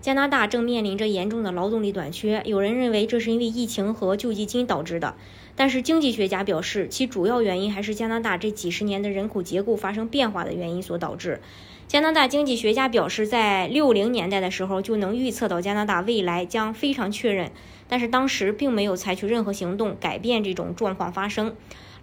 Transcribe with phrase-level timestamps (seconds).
[0.00, 5.14] 加拿大正面临着严重的劳动力短缺，有人认为这是因为疫情和救济金导致的，
[5.54, 11.42] 但是经济学家表示，其主要原因还是加拿大这几十年的人口结构发生变化的原因所导致。
[11.86, 17.50] 加拿大经济学家表示，在六零年代的时候就能预测到加拿大未来将非常确认，
[17.86, 21.54] 但是当时并没有采取任何行动改变这种状况发生。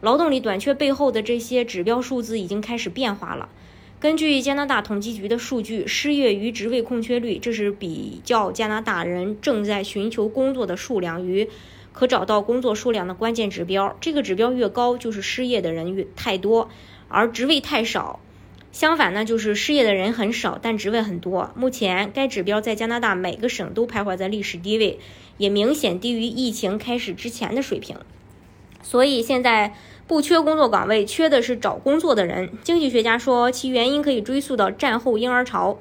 [0.01, 3.49] 劳动力短缺背后的这些指标数字已经开始变化了。
[3.99, 11.49] 根据加拿大统计局的数据，失业与职位空缺率，这是比较加拿大人正在寻求工作的数量与
[11.93, 13.97] 可找到工作数量的关键指标。
[13.99, 16.69] 这个指标越高，就是失业的人越太多，
[17.07, 18.19] 而职位太少。
[18.71, 21.51] 相反呢，就是失业的人很少，但职位很多。
[21.55, 24.99] 目前该指标在加拿大每个省都徘徊在历史低位，
[25.39, 27.97] 也明显低于疫情开始之前的水平。
[28.83, 29.73] 所以现在。
[30.07, 32.49] 不缺工作岗位，缺的是找工作的人。
[32.63, 35.77] 经济学家说，其原因可以追溯到战后婴儿潮。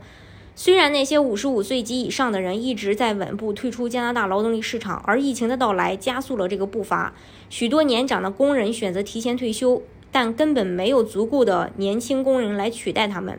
[0.56, 7.14] 虽然那些五十五岁及以上的人一直在稳步退出加拿大劳动力市场，而疫情的到来加速了这个步伐。
[7.48, 13.38] 许多年长的工人选择提前退休，但根本没有足够的年轻工人来取代他们。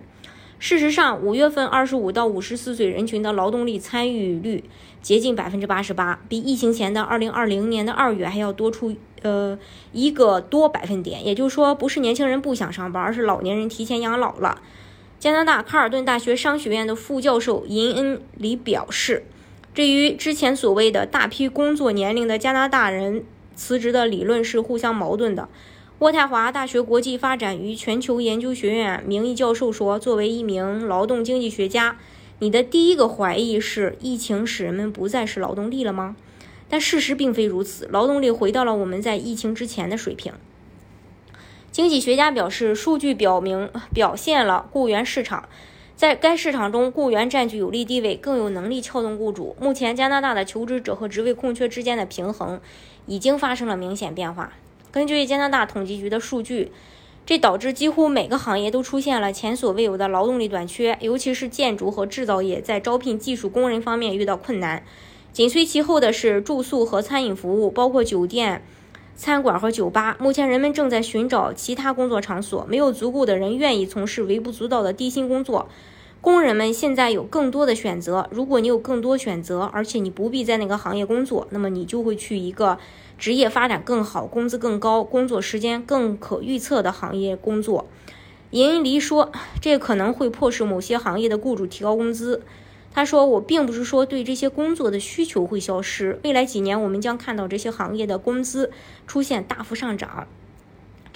[0.60, 4.64] 事实上，五月份二十五到五十四岁人群的劳动力参与率
[5.04, 9.58] 接近百分之八十八，比疫情前的二零二零年的二月还要多出呃
[9.92, 11.24] 一个多百分点。
[11.24, 14.60] 也就是说，不是年轻人不想上班，而是老年人提前养老了。
[15.20, 19.26] 加拿大卡尔顿大学商学院的副教授银恩里表示，
[19.76, 23.24] 这与之前所谓的大批工作年龄的加拿大人
[23.56, 25.48] 辞职的理论是互相矛盾的。
[26.00, 31.98] 渥太华大学国际发展与全球研究学院名誉教授说：“作为一名劳动经济学家，
[32.38, 36.16] 你的第一个怀疑是疫情使人们不再是劳动力了吗？
[36.70, 40.34] 但事实并非如此，劳动力回到了我们在疫情之前的水平。”
[41.74, 45.50] 经济学家表示，数据表明表现了雇员市场
[45.96, 49.56] 在该市场中，雇员占据有利地位，更有能力撬动雇主。
[49.60, 52.62] 目前，加拿大的求职者和职位空缺之间的平衡
[53.08, 54.54] 已经发生了明显变化。
[54.98, 56.72] 根据加拿大统计局的数据，
[57.24, 64.84] 这导致几乎每个行业都出现了前所未有的劳动力短缺，尤其是建筑和制造业在招聘技术工人方面遇到困难。
[65.32, 68.66] 紧随其后的是住宿和餐饮服务，包括酒店、
[69.16, 70.18] 餐馆和酒吧。
[70.20, 75.70] 目前人们正在寻找其他工作场所，没有足够的人愿意从事微不足道的低薪工作。
[76.20, 78.28] 工人们现在有更多的选择。
[78.32, 82.78] 如果你有更多选择，而且你不必在那个行业工作，那么你就会去一个
[83.18, 87.86] 职业发展更好、工资更高、工作时间更可预测的行业工作。
[88.52, 92.42] 银离说，这可能会迫使某些行业的雇主提高工资。
[92.94, 96.20] 他说：“我并不是说对这些工作的需求会消失。
[96.24, 98.72] 未来几年，我们将看到这些行业的工资
[99.06, 100.28] 出现大幅上涨。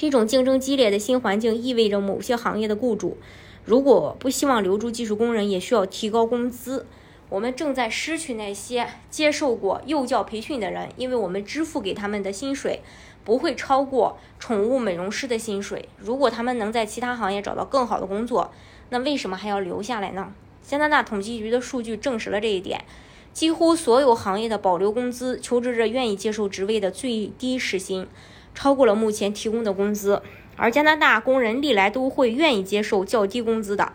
[0.01, 3.17] 这种竞争激烈的新环境意味着某些行业的雇主。”
[3.63, 6.87] 如果不希望留住技术工人，也需要提高工资。
[7.29, 12.81] 我们正在失去那些接受过幼教培训的人，因为我们支付给他们的薪水
[13.23, 15.87] 不会超过宠物美容师的薪水。
[15.99, 18.51] 如果他们能在其他行业找到更好的工作，
[18.89, 20.33] 那为什么还要留下来呢？
[20.63, 22.83] 加拿大统计局的数据证实了这一点。
[23.31, 28.07] 几乎所有行业的保留工资，求职者愿意接受职位的最低时薪，
[28.53, 30.21] 超过了目前提供的工资。
[30.57, 33.93] 而加拿大工人历来都会愿意接受较低工资的。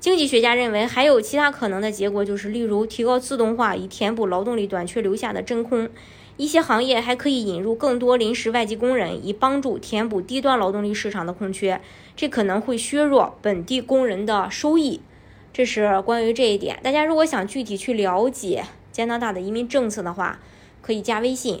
[0.00, 5.88] 经济学家认为，还有其他可能的结果，就是例如提高自动化以填补劳动力短缺留下的真空。
[6.36, 11.80] 一些行业还可以引入更多临时外籍工人，以帮助填补低端劳动力市场的空缺。
[12.14, 15.00] 这可能会削弱本地工人的收益。
[15.52, 16.78] 这是关于这一点。
[16.82, 20.38] 大家如果想具体去了解加拿大的移民政策的话，
[20.80, 21.60] 可以加微信。